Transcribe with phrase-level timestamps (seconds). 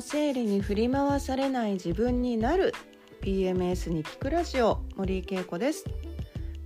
[0.00, 2.72] 生理に振り回されない自分になる。
[3.20, 5.84] PMS に聞くラジオ森井恵子です。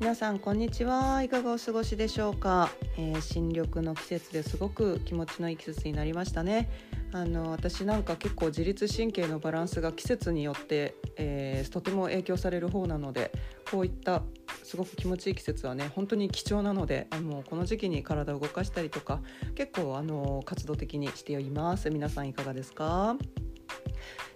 [0.01, 1.23] 皆さんこんにちは。
[1.23, 6.69] いかがお過ごしでしょうか、えー、新緑の季節ですごく気持ちのいい季節になりましたね。
[7.13, 13.33] あの私なんか結構自律神経のバランスが季節によって、えー、とても影響される方なので
[13.71, 14.23] こういった
[14.65, 19.21] すごく気持ちいい季節はね本当に貴重なのであのこの時期に体を動かしたりとか
[19.55, 21.91] 結構あの活動的にしています。
[21.91, 23.17] 皆さんいかがですか？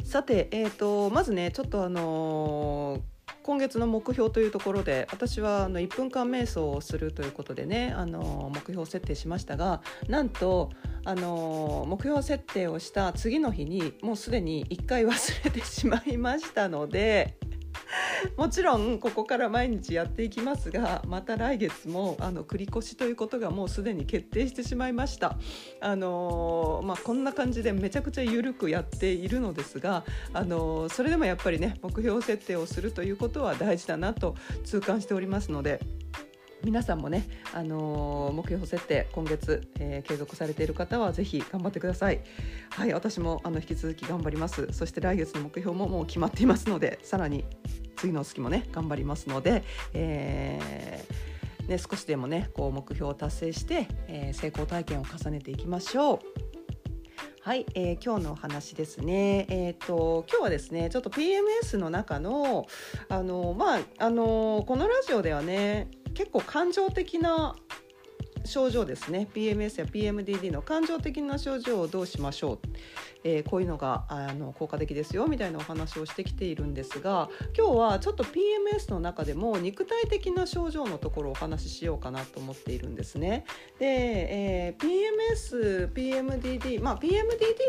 [0.05, 3.16] さて、えーと、まずねちょっとあのー
[3.47, 10.71] 今月の目標というところで私はあの1分間瞑想をするということでねあの目標設定しましたがなんと
[11.05, 17.37] あの目標設定をした次の日にもうすでに1回忘れてしまいましたので
[18.37, 25.37] もちろんここから毎日やっていきますがまた来月もあの繰り越しということがもうすでに決定してしまいました。
[25.81, 34.35] あのまあ、こんな感じでめちゃくちゃ緩くやっているのですが、あのそれでもやっぱりね目標設定をするということは大事だなと
[34.65, 35.81] 痛感しておりますので。
[36.65, 42.23] 皆さんもね、あのー、目標設定今月、えー、継続されている方はぜひ頑張ってください
[42.71, 47.45] はい私もあの引き続き頑張りますそして来月の目標ももう決まっていますのでさらに
[47.97, 56.19] 次の月もね頑張りますので、えー、ね、少しでもねこう目標を達成して、え成功体験を重ねていきましょう。
[57.47, 59.47] はい、えー、今日のお話ですね。
[59.49, 62.67] えっ、ー、と今日はですね、ちょっと PMS の中の
[63.09, 67.55] あのまああのこのラジオではね、結構感情的な
[68.47, 72.59] 症状ですね PMS や PMDD の感情的な症状をどうしましょう、
[73.25, 83.45] えー、こういうのがあの効果的ですよみたいなお話をしてきているんですが今日はちょっと PMS の中でも肉体的な症状のところをお話ししようかなと思っているんですね。
[83.79, 87.13] で、えー、PMS、PMDD、まあ、PMDD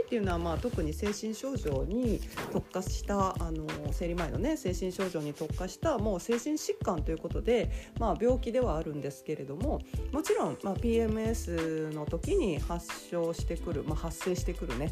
[0.06, 2.20] っていうのはまあ特に精神症状に
[2.52, 9.82] 特化したあの生理前のね精神症状に特化したもう精神疾患ということで、まあ、病気ではあるんですけれども
[10.12, 14.92] もちろん、まあ、PMS の時に発症してくる、まあ、発生してくるね。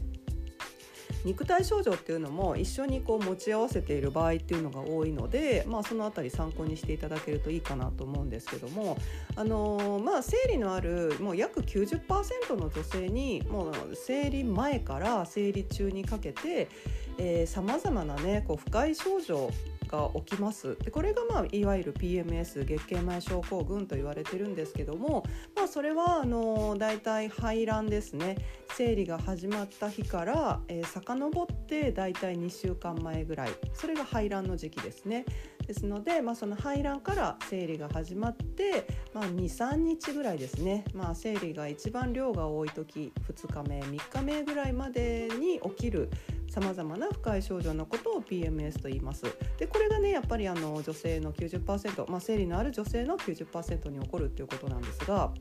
[1.25, 8.97] 肉体症状っていうのも一緒にこう持ち合わせている場合っていうのが多いので、まあ、その辺り参考にしていただけるといいかなと思うんですけども、
[9.35, 16.69] あのー、まあ、生理のあるもう約90%の女性にもう生理前から生理中にかけて
[17.47, 19.49] さまざまなねこう不快症状
[19.95, 20.77] が起きます。
[20.83, 25.23] でこれが、まあ、いわゆる PMS 月経前症候群と言われてるんですけども、
[25.55, 28.37] まあ、それはあの大体排卵ですね。
[28.77, 35.23] 生理が始まった日から、えー、遡って大体2週間前ぐらいそれが排卵の時期ですね。
[35.65, 46.09] ですので、まあ、その排卵から生理が始まって、まあ、23日ぐらいですね、まあ、生理が一番量が多い時2日目3日目ぐらいまでに起きる
[46.49, 49.23] さまざまな不快症状のことを PMS と言います。
[49.57, 55.31] でこれがねやっぱりあの女性の90%、まあ、生理のある女性の90%に起こるっていうことなんですが。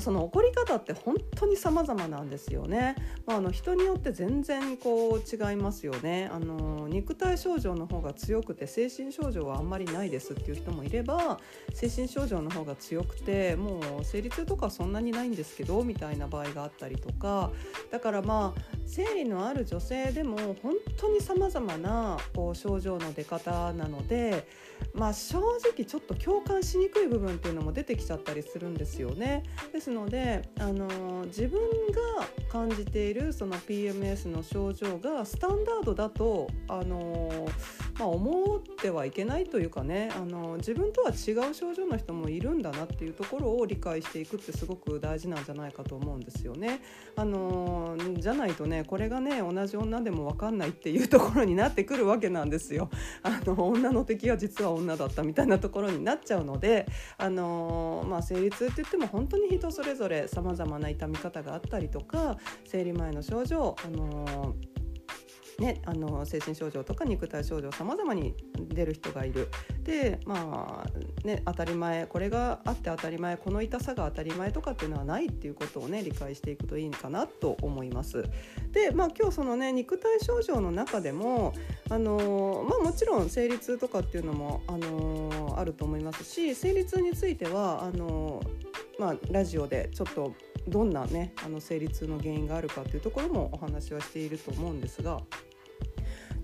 [0.00, 2.94] その怒り方って本当に様々なんですよね。
[3.26, 6.28] まあ、あの人によって全然こう違いますよね。
[6.32, 11.40] あの肉体症状の方が強くて精神症状はあんまりないですっていう人もいれば
[11.74, 17.50] 精神症状の方が強くてもう生理痛とかそんなにないんですけどみたいな場合があったりとか
[17.90, 24.46] だからまあ生理のある女性でも本当に様々なこう症状の出方なので。
[24.94, 29.44] まあ、正直ちょっと共感しにくい部分っていうのも出てきちゃったりするんですよね。
[29.72, 37.48] ですので、あの自分が感じているその PMS の症状がスタンダードだと、あの
[37.98, 46.80] まあ、思ってはいけないというかね、あの自分とは違う症状の人もいるんだなっていうところを理解していくってすごく大事なんじゃないかと思うんですよね。
[47.16, 52.88] あのじゃないとねねこれがね同じ女でも分かんないっていうところになってくるわけなんですよ。
[53.22, 64.54] あの女の敵は実は女だったみたいなところになっちゃうので、あの、まあ、生理痛って言っても本当に人それぞれさまざまな痛み方があったりとか生理前の症状、あの
[65.58, 68.32] ね、あの精神症状とか肉体症状さまざまに
[68.68, 69.48] 出る人がいる
[69.82, 78.22] でまあね当たり前これがあって当たり前この痛さが当たり前とかっていうのはないっていうことをね理解していくといいかなと思います。
[78.70, 81.54] でまあ今日そのね肉体症状の中でも
[81.90, 88.40] あのまあもちろん生理痛とかっていうのもあのあると思いますし生理痛についてはあの
[89.00, 90.34] まあラジオでちょっと
[90.68, 95.20] どんなねあの生理痛の原因があるかっていうところもお話はしていると思うんですが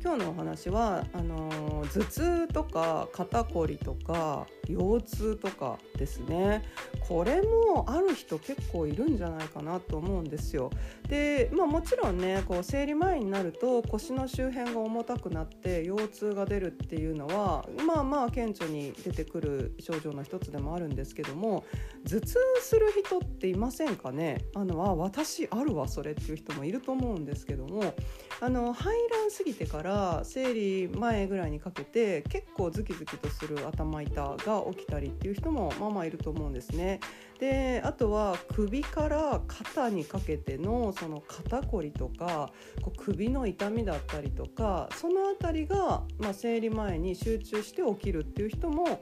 [0.05, 6.63] 今日のお話はあの頭痛とか肩こりとか腰痛とかですね
[7.09, 10.71] これもある人結構いるんじゃないかなと思うんですよ。
[11.09, 21.65] で、まあ、もちろんねこう生理前になると腰の周辺が重たくなって腰痛が出るっていうのはまあまあ顕著に出てくる症状の一つでもあるんですけども
[22.05, 24.45] 頭痛する人っていませんかね？
[24.55, 27.95] あのあ私あるわそれっていう人もいると思うんですけども
[28.41, 37.01] あの排卵過ぎてから生理前ぐらいにかけて結構ズキズキとする頭痛が起きたりっていう人もまあまあいると思うんですね。
[37.39, 42.51] であとは首から肩にかけてのその肩こりとか
[42.83, 49.01] こう首の痛みだったりとかその辺りが、まあ、生理前に集中して起きるっていう人も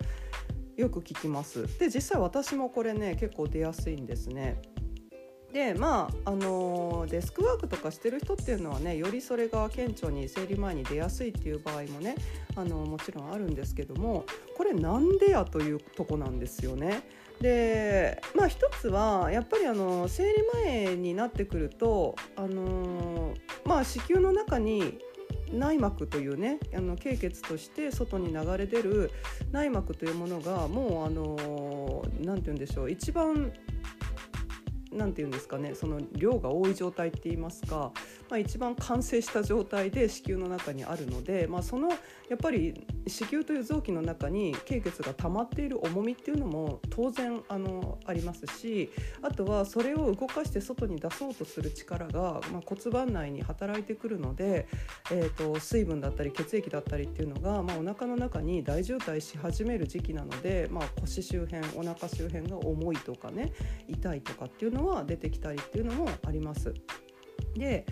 [0.77, 1.67] よく聞きます。
[1.79, 4.61] で実際私もこれね結構出やすいんですね。
[5.53, 12.15] でまああのデスクワークとかしてる人っていうのはねよりそれが顕著に生理前に出やすいっていう場合もね
[12.57, 14.25] あのもちろんあるんですけども
[14.57, 17.03] これなんでやというとこなんですよね。
[17.41, 20.33] でまあ一つはやっぱりあの生理
[20.65, 23.35] 前になってくるとあの
[23.65, 24.99] まあ子宮の中に
[25.53, 29.11] 内膜というねあの経血として外に流れ出る
[29.51, 33.53] 内膜というものがもうあの何て言うんでしょう一番
[34.93, 37.93] 何て言うんですかねその量が多い状態って言いますか、
[38.29, 41.97] まあ、一番完成した状態で子宮の中にあるので、まあ、そのや
[42.35, 48.91] っぱり子宮という臓器の中に経血が溜まっている重みっていうのも当然あのありますし
[49.23, 54.67] あとはそれを動かして外に出そうとする力が、まあ、骨盤内に働いてくるので、
[55.11, 63.53] えーと、水分だったり血液だったりっていうのが、まあ、お腹の中に大渋滞し始める時期なので、まあ、腰周辺お腹周辺が重いとかね
[63.89, 66.75] 痛いとかっていうのは出てきたりっていうのもあります。
[67.55, 67.87] で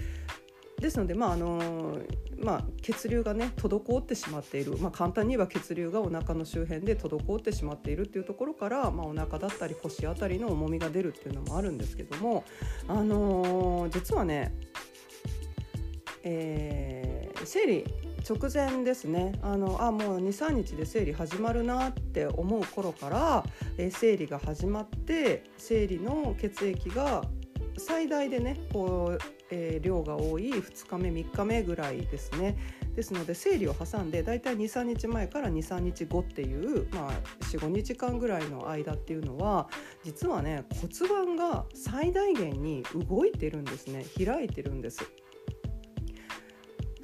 [0.81, 1.99] ですので、まああの
[2.39, 12.45] まあ、血流がね滞ってしまっている、まあ、簡単に言えば血流がお腹の周辺で滞ってしまっているっていうところから、まあ、お腹だったり腰あたりの重みが出るっていうのもあるんですけども、
[12.89, 14.55] あのー、実はね、
[16.23, 17.85] えー、生理
[18.29, 19.33] 直前ですね。
[19.43, 23.45] あのあもう23日で生理始まるなって思う頃から、
[23.79, 27.25] えー、生理が始まって生理の血液が
[27.77, 29.19] 最大でねこう、
[29.51, 32.57] えー、量が多い2日目3日目ぐらいですね。
[32.95, 37.13] ですので生理を挟んでだいたい23日前から23日後っていう、まあ、
[37.45, 39.69] 45日間ぐらいの間っていうのは
[40.03, 44.05] 実はね骨盤が最大限に動いてるんですね。
[44.23, 45.05] 開いてるんです。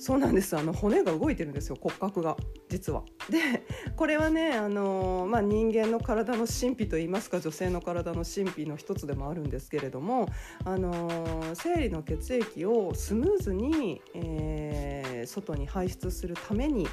[0.06, 0.56] そうなんです。
[0.56, 1.76] あの骨が動いてるんですよ。
[1.80, 2.36] 骨格が。
[2.68, 3.02] 実は。
[3.28, 3.64] で
[3.96, 10.28] これはねあの、まあ、人間の体の神秘といいますか女性の体の神秘の一つでもあるんですけれども
[10.64, 16.86] あの生理の血液をスムーズに、えー、外に排出するために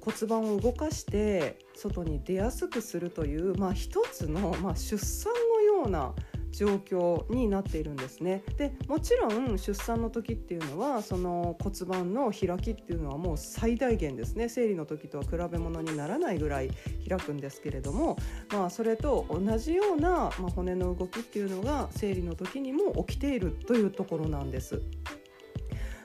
[0.00, 6.14] 骨盤を動かして外に出やすくするという、まあ、一つの、まあ、出産のような
[6.52, 16.70] 状況になっているんですねでもちろん出産の時っていうのはその骨盤の開きっていうのはもう最大限ですね生理の時とは比べ物にならないぐらい
[17.08, 18.16] 開くんですけれども、
[18.52, 24.82] まあ、それと同じような、まあ、骨の動きっていうのが生理の時にも起きているというところなんです。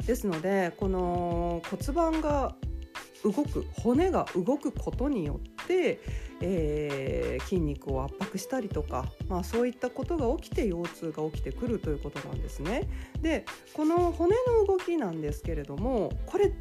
[0.05, 2.55] ですのでこの骨盤が
[3.23, 5.52] 動く骨が動くことによって、
[6.42, 12.89] えー、筋肉を圧迫したりとか、まあ、そういったことが起きて腰痛が起きてくるということなんですね。
[13.22, 16.51] でこの骨の動きなんですけれどもこれ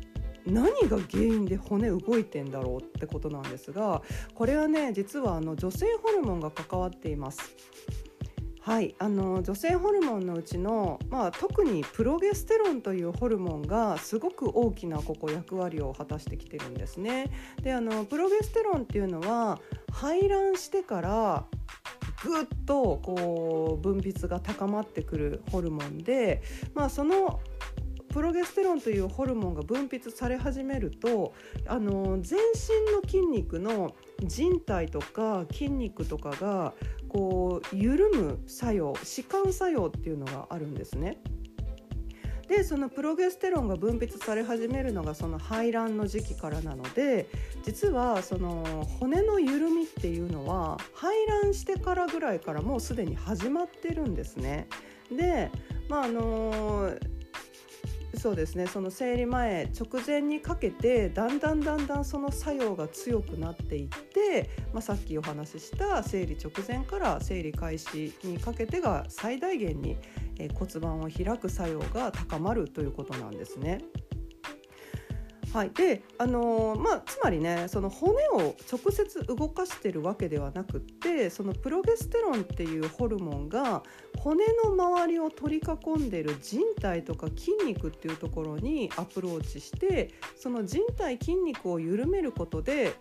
[0.46, 4.02] 何が原因で骨動いてんだろうってことなんですが
[4.34, 7.40] これはね実はあの女性ホルモンが関わっています。
[8.64, 17.32] はいあの女性ホルモンのうちの、まあ、特にプロゲステロンというホルモンがすごく大きなここ役割を果たしてきてるんですね。
[17.60, 21.44] であのプロゲステロンっていうのは排卵してから
[22.22, 26.40] ぐっとこう分泌が高まってくるホルモンで、
[26.72, 27.40] まあ、その
[28.12, 31.32] プロゲステロンというホルモンが分泌され始めると
[31.66, 36.74] あの全身の筋肉の人体とか筋肉とかが
[37.12, 41.18] こう緩む作用弛緩作用っていうのがあるんですね。
[42.48, 47.26] でそのプロゲステロンが分泌され始めるのがその排卵の時期からなので
[47.62, 54.68] 実はその骨の緩みっていうのは排卵してからぐらいからもうすでに始まってるんですね。
[55.10, 55.50] で
[55.88, 57.11] まああのー
[58.18, 69.96] そうですねその生理前直前にかけてだんだんだんだんその作用が強くなっていって、まあ、さっきお話しした生理直前から生理開始にかけてが最大限に
[70.54, 73.78] 骨盤を開く作用が高まるということなんですね。
[75.52, 83.82] はい、で、あのー、まあ、つまりねその骨を直接動かしてるわけではなくってそのプロゲステロンっていうホルモンが
[84.18, 92.94] 骨の周りを取り囲んでる人体とか筋肉っていうところにアプローチしてその人体筋肉を緩めることで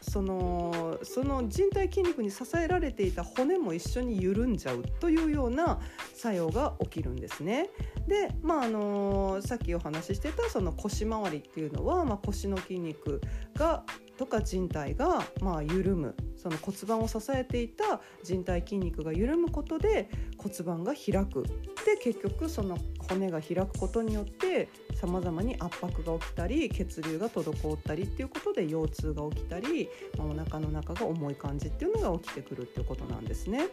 [0.00, 5.80] そのその人体筋肉に支えられていた骨も一緒に緩んじゃうというような
[6.14, 7.70] 作用が起きるんですね。
[8.06, 13.20] で、まああのさっきお話ししてたその腰回りっていうのは、まあ、腰の筋肉
[13.54, 13.84] が
[14.18, 21.44] とか人体がまあ緩むその骨盤を支えていた人体筋肉が緩むことで骨盤が開く
[21.86, 22.76] で結局その
[23.08, 33.68] 骨が開くことによってさまざまに圧迫が起きたり血流が滞ったりっていうことで腰痛が起きたり、まあ、お腹の中が重い感じっていうのが起きてくるっていうことなんですね。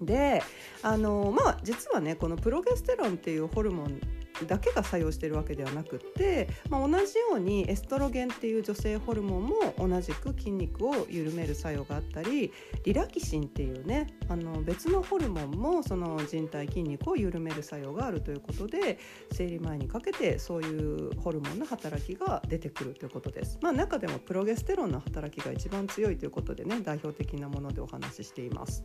[0.00, 0.42] で
[0.82, 4.00] あのまあ実はねこのプロゲステロンっていうホルモン
[4.46, 12.52] だけが作用しているわけではなくて、まあ、同じようにエストロゲンっていう女性ホルモンも同じく筋肉を緩める作用があったり
[12.84, 18.98] リラキシンっていうねあの別のホルモンもその人体筋肉を緩める作用があるということで
[19.32, 23.58] 生理前にかけてそういうホルモンの働きが出てくるということです。
[23.62, 28.84] まあ、中でもプロゲステロンの働きが一番強いということでね代表的なものでお話ししています。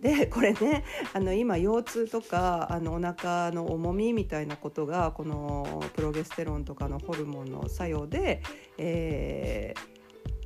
[0.00, 8.42] でこれねあの今腰痛とかあのお腹の重みみたいなことがこのプロゲステロンとかのホルモンの作用で、
[8.76, 9.74] え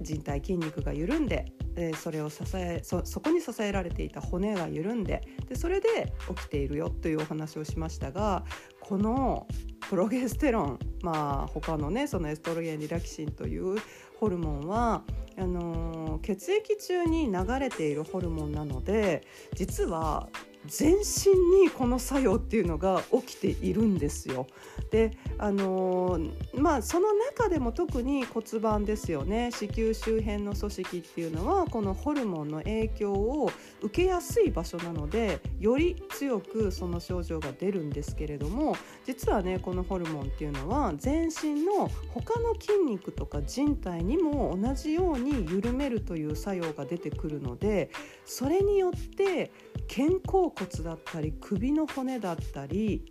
[0.00, 8.44] ー、人体筋肉が緩んでえそれを支えそこに支えられていた骨が緩んででそれで起きているよというお話をしましたが
[8.80, 9.46] この
[9.88, 13.78] プロゲステロンまあ他のねそのエストロゲンリラキシンという
[14.18, 15.02] ホルモンは
[15.42, 20.28] あの、血液中に流れているホルモンなので実は
[20.66, 24.46] 全身にこの作用っていうのが起きているんですよ。
[24.90, 33.50] であのー、まあその中でも特に骨盤ですよね子宮周辺の組織っていうのはこのホルモンの影響を
[33.80, 38.76] 受けやすい場所なのでより強くその症状が出るんですけれども
[39.06, 47.90] 実はねこのホルモンっていうのは全身の他の筋肉とか人体にも同じように緩めるという作用が出てくるので
[48.26, 49.50] それによって
[49.88, 53.04] 肩甲骨だったり首の骨だったり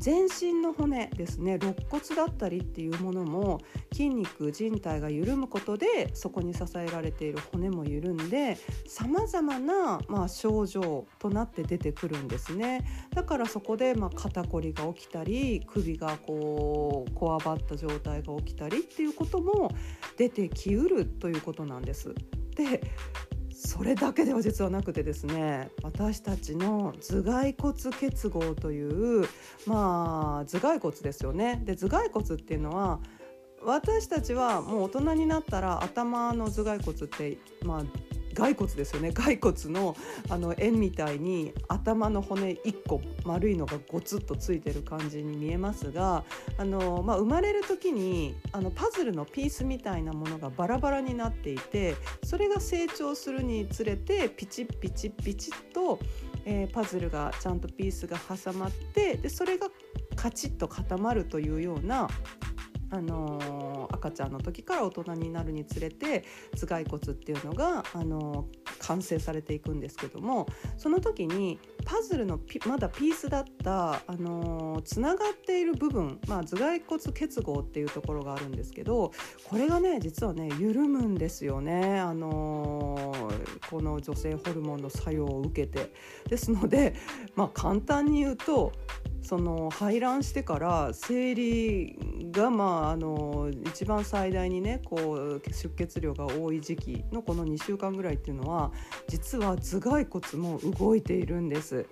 [0.00, 3.60] 全身の骨ですね肋骨だったりっていうものも
[3.92, 8.56] 筋肉人体が緩むことでそこに支えられている骨も緩んで
[8.86, 12.82] さまざまな、ま、症状となって出てくるんですね
[13.14, 19.70] だからそこで、まあ、肩こりが起きたり首がこうこわばった状態が起きたりっていうことも
[20.16, 22.14] 出てきうるということなんです。
[22.56, 22.82] で
[23.62, 29.28] それだけでは実はなくてですね私たちの頭蓋骨結合という
[29.66, 31.60] まあ頭蓋骨ですよね。
[31.62, 33.00] で頭蓋骨っていうのは
[33.62, 39.12] 私たちはもう大人になったら頭の頭蓋骨ってまあ骸骨ですよね。
[39.12, 39.96] 骸骨の
[40.28, 46.24] あの円みたいに頭の骨1個丸いのがゴツッとついてる感じに見えますが
[46.58, 55.98] あの、まあ、生まれる時にあのパズルのピースみたいなものがバラバラになっていてそれが成長するにつれてピチッピチッピチッと、
[56.44, 59.68] えー、パズルがちゃんとピースが挟まってでそれが
[60.16, 62.08] カチッと固まるというような
[62.90, 66.24] あの、赤ちゃんの時から大人になるにつれて
[66.56, 68.46] 頭蓋骨っていうのが、あの、
[68.80, 79.12] 完成されていくんですけどもその時にパズルのまだピースだった、あのつながっている部分、まあ、頭蓋骨結合っていうところがあるんですけど
[79.44, 83.12] これがね実はね緩むんですよね、あの、
[83.70, 85.92] この女性ホルモンの作用を受けて。
[86.28, 86.94] ですので、
[87.34, 88.72] まあ、簡単に言うと
[89.22, 91.98] その排卵してから生理
[92.32, 98.72] がまああの一番最大にねこう出血量が多い時期のこの2週間ぐらいっていうのは
[99.08, 101.86] 実は頭蓋骨も動いているんです。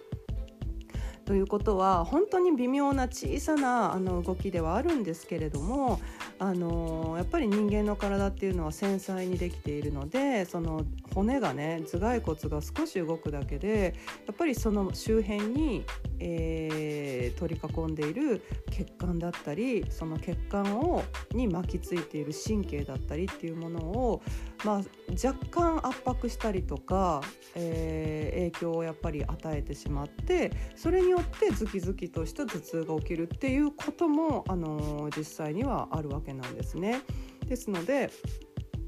[1.28, 6.00] ということは本当に微妙な小さなあの動きではあるんですけれども
[6.38, 13.94] あのやっぱり人間の体っていうのは繊細にできているのでその骨がね頭蓋骨が少し動くだけで
[14.26, 15.84] やっぱりその周辺に、
[16.20, 24.22] えー、取り囲んでいる血管だったりその血管をに巻きついている神経だったりっていうものを、
[24.64, 24.76] まあ、
[25.24, 27.22] 若干圧迫したりとか、
[27.54, 37.00] えー、影響をやっぱり与えてしまってそれによってズキズキとした頭痛が起きるっていうことも、あの実際にはあるわけなんですね。
[37.46, 38.10] ですので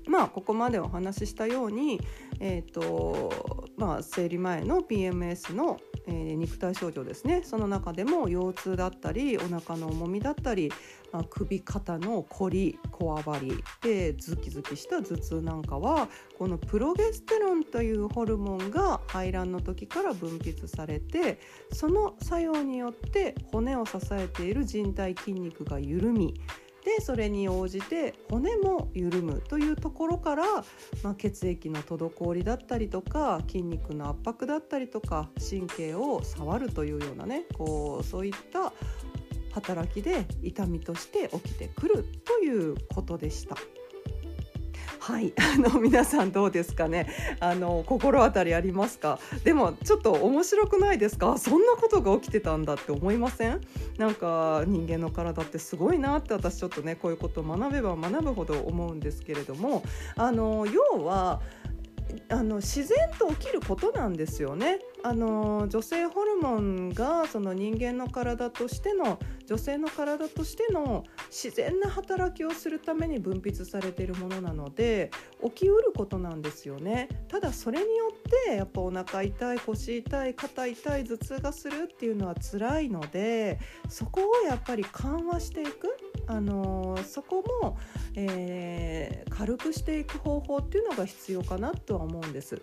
[0.07, 2.01] まあここまでお話ししたように、
[2.41, 7.43] えーとまあ、生理前の PMS のえー、肉体症状ですね。
[7.45, 10.73] その中でも腰痛だったりお腹の重みだったり、
[11.13, 21.41] まあ、首肩のこりこわばりでズキズキした頭痛なんかはこのプロゲステロンというホルモンが排卵の時から分泌されて
[21.73, 26.41] その作用によって骨を支えている人体筋肉が緩み
[26.85, 30.45] でそれに応じて骨も緩むというところから、
[31.03, 38.73] まあ、血液の滞りだったりとか筋肉の圧迫だったりとか神経を触るというようなねこうそういった
[39.53, 43.57] 働きで痛みとして起きてくるということでした。
[45.01, 45.33] はい。
[45.41, 47.09] あの皆さんどうですかね？
[47.41, 49.19] あの心当たりありますか？
[49.45, 51.39] でもちょっと面白くないですか？
[51.39, 53.61] そんなことが起きてたんだって思いません？
[53.99, 59.83] なんか人間の体ってすごいなって私ちょっとねこういうことを学べば学ぶほど思うんですけれども。
[60.17, 61.41] あの要は
[62.29, 64.81] あの自然と起きることなんですよね。
[65.03, 75.11] あの女性ホルモンがその人間の体としての女性の体としての自然な働きをするために分泌されているものなので
[75.43, 87.77] 起きうることなんですよねただそれによってやっぱお腹痛い腰痛い肩痛い頭痛がするっていうのは辛いのでそこをやっぱり緩和していくあのそこも、
[88.15, 92.61] えー、軽くしていく方法っていうのが必要かなとは思うんです。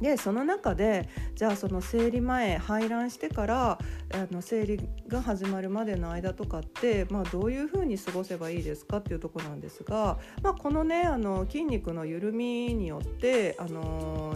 [0.00, 3.78] でその中でじゃあその生理前排卵してから
[4.12, 13.56] あの生理が始まるまでの間とかって、まあ、どういうふうに過ごせばいいですかっていうとこなんですが、まあ、このねあの筋肉の緩みによって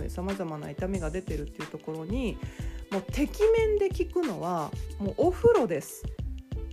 [0.08, 2.38] さまざまな痛みが出てるっていうところに
[2.90, 6.04] もうてきめんで効くのはもうお風呂です。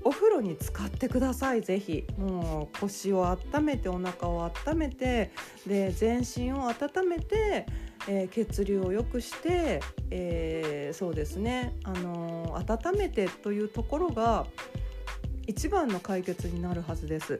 [0.05, 5.31] お風呂に使ってくださいぜひもう腰を温めてお腹を温めて
[5.65, 7.65] で全身を温めて
[8.07, 9.81] えー、血流を良くして、
[10.11, 14.45] えー、そうですね、あのー、温めてというところが
[15.47, 17.39] 一番の解決になるはずです。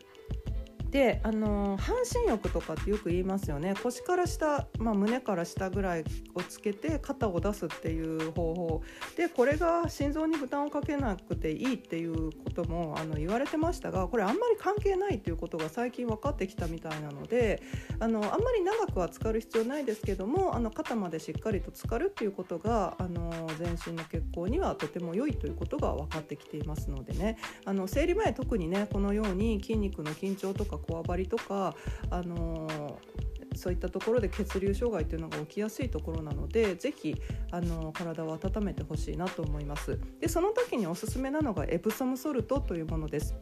[0.96, 3.74] であの半身浴とかってよく言いますよね。
[3.84, 8.82] 腰から下、まあ、胸から下ぐらいをつけて肩を出すっていう方法。
[9.18, 17.62] でこれが心臓に負担をかけなくていいっていうこともあの言われてましたがこれあんまり関係ないっていうことが最近分かってきたみたいなので
[18.00, 27.38] あのあんまり長くは浸かる必要ないですけどもあの肩までしっかりと浸かるっていうことがあの全身の血行にはとても良いということが分かってきていますのでね。
[27.66, 31.76] あの生理前特にねこのように筋肉の緊張とかこわばりとか、
[32.10, 37.16] あのー、そういったところで血流障害というのが起きやすいところなのでぜひ
[37.52, 40.00] あの体を温めてほしいなと思います。
[40.20, 43.36] でその時におすすめなのがエプソムソルトというものです。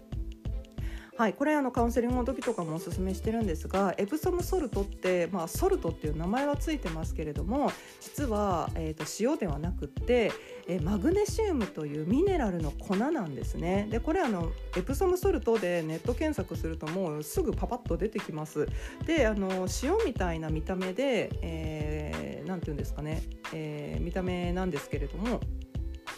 [1.16, 7.72] はい、これあのカウンセリングの時とかもおすすめしてるんですがエプソムソルトって、まあ、ソルトっていう名前はついてますけれども
[8.02, 10.32] 実は、えーと、塩ではなくって、
[10.68, 13.88] えマグネシウムというミネラルの粉なんですね。
[13.92, 18.68] でこれあのエプソムソルトでネット検索するともうすぐパパッと出てきます。
[19.06, 23.22] であの塩みたいな見た目で何、えー、て言うんですかね、
[23.54, 25.40] えー、見た目なんですけれども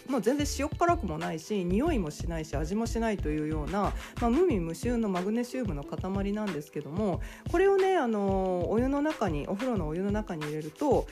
[0.08, 11.08] まあ全然塩辛くもないし匂いもしないし味もしないというような、まあ、無味無臭のマグネシウムの塊なんですけどもこれをねあのお湯の中にお風呂のお湯の中に入れると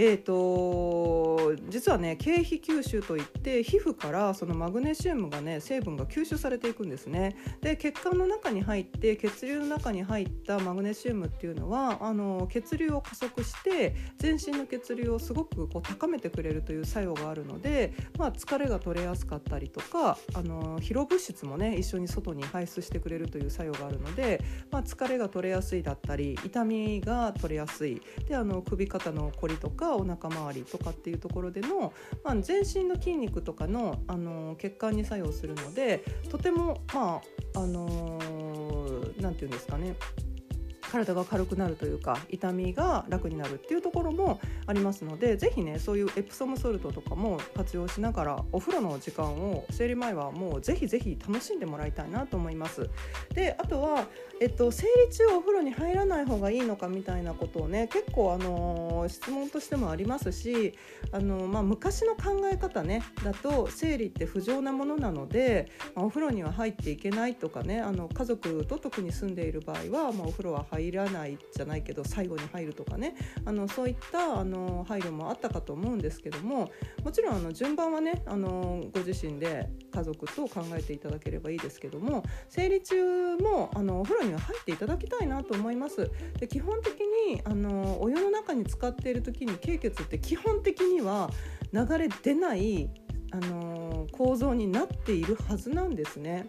[0.00, 7.34] えーと、実はね経皮吸収といって皮膚からそのマグネシウムがね成分が吸収されていくんですね。
[7.60, 28.00] で血管の中に入って血流の中に入ったマグネシウムっていうのはあの血流を加速して全身の血流をすごくこう高めてくれるという作用があるので、まあ、疲れが取れやすかったりとかあの疲労物質もね一緒に外に排出してくれるという作用があるので、まあ、疲れが取れやすいだったり痛みが取れやすい。
[28.28, 31.92] であの首肩のこりとかお腹周りとかっていうところでの、
[32.24, 37.20] まあ、全身の筋肉とかの、あの血管に作用するのでとてもま
[37.54, 38.18] ああの
[39.20, 39.96] 何、て言うんですかね。
[40.88, 52.88] 体が軽くなるというか痛みが楽になるっていうところもありますので是非ねそういうエプソムソルトとかも活用しながらお風呂の時間を生理前はもう是非是非楽しんでもらいたいなと思います。
[53.34, 54.06] であとは、
[54.40, 60.74] えっと、生理中お風呂に入らない方がいいのかみたいなことをね結構あの質問としてもありますし
[61.12, 73.14] あの、まあ、昔の考え方ねだと生理って不浄なものなので、まあ、お風呂には入っていけないとかねあの家族と特に住んでいる場合は、まあ、お風呂は入入らないじゃないけど最後に入るとかね
[73.44, 76.70] あのそういったあの配慮もあったかと思うんですけども
[77.04, 86.10] もちろんあの順番はねあのご自身で家族と考えていただければいいですけども生理中もあのお風呂には入っていただきたいなと思います。
[86.38, 91.30] で基本的にあのお湯の中に使っている時に経血って基本的には
[91.72, 92.90] 流れ出ない
[93.30, 96.46] あの構造になっているはずなんですね。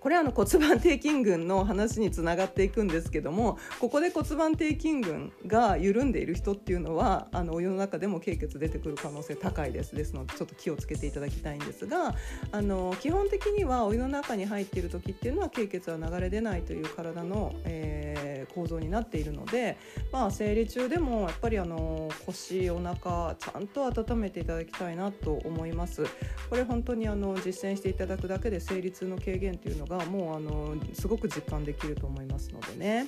[0.00, 12.14] これはあの骨盤底筋群の話につながっていくんですけどもここで骨盤底筋群が緩んでいる人っていうのはあのお湯の中でも経血出てくる可能性高いですですのでちょっと気をつけていただきたいんですが
[12.52, 19.76] あの基本的にはお湯の中に入っている時っていうのは経血は流れ出ないという体の、えー、構造になっているので、
[20.12, 26.04] まあ、生理中でもやっぱりあの腰お腹ちゃんと温めていただきたいなと思います。
[26.48, 33.06] これ本当にあの実践していただくだけで生理痛の軽減っていうのがもうあのすごく実感できると思いますのでね。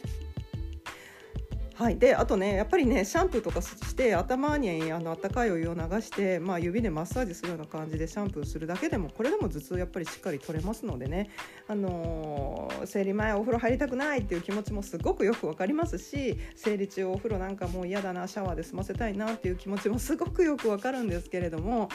[1.81, 11.31] はい、であとねやっぱりねシャンプーとかして頭にあの温かいお湯を流して、まあ、指でマッサージするような感じでシャンプーするだけでもこれでも頭痛やっぱりしっかり取れますのでね、
[11.69, 21.89] あのー、生理前お風呂入りたくないっていう気持ちもすごくよく分かりますし生理中お風呂なんかもう嫌だなシャワーで済ませたいなっていう気持ちもすごくよく分かるんですけれども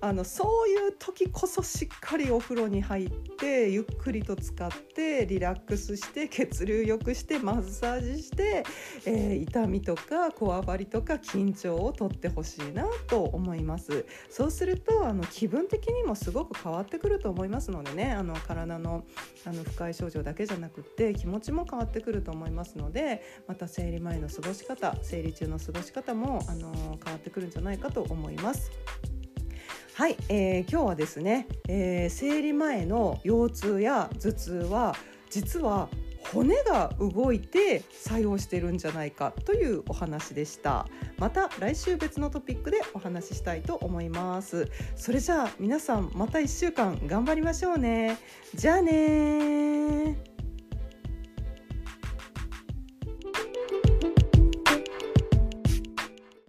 [0.00, 8.64] あのそういう時こそしっかりお風呂に入ってゆっくりと使ってリラックスして血流良くしてマッサージして、
[9.24, 19.04] えー、痛みとかこわばりとか緊張をとってほしいなと思いますそうするとあの気分的にもすごく変わってくると思いますのでねあの体の
[19.46, 28.70] あの不快症状だけじゃなくって気持ちも変わってくると思いますのでまた生理前の過ごし方生理中の過ごし方もあの変わってくるんじゃないかと思います。
[29.94, 34.96] はい、えー、今日はですね、えー、生理前の腰痛や頭痛は
[35.30, 35.88] 実は
[36.34, 40.86] 骨が動いて作用してるんじゃないかというお話でした。
[41.16, 44.68] また来週別のトピックでお話ししたいと思います。
[44.96, 48.18] それじゃあ皆さんまた1週間頑張りましょうね。
[48.54, 50.33] じゃあね